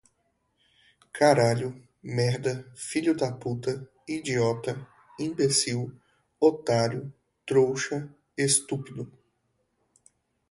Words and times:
Caralho, 1.13 1.79
merda, 2.01 2.67
filho 2.73 3.15
da 3.15 3.31
puta, 3.31 3.87
idiota, 4.07 4.87
imbecil, 5.19 5.93
otário, 6.41 7.13
trouxa, 7.45 8.09
estúpido 8.35 9.13